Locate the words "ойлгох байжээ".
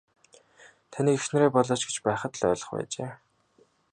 2.51-3.11